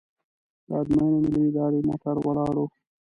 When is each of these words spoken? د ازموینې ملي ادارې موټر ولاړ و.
د 0.67 0.69
ازموینې 0.79 1.17
ملي 1.25 1.43
ادارې 1.49 1.79
موټر 1.87 2.15
ولاړ 2.25 2.53
و. 2.59 2.65